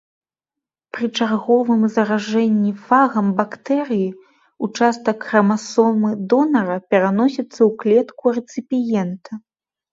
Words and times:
Пры 0.93 1.05
чарговым 1.17 1.81
заражэнні 1.95 2.71
фагам 2.87 3.27
бактэрыі 3.43 4.09
ўчастак 4.69 5.17
храмасомы 5.29 6.09
донара 6.35 6.77
пераносіцца 6.91 7.49
ў 7.53 7.71
клетку 7.85 8.37
рэцыпіента. 8.43 9.31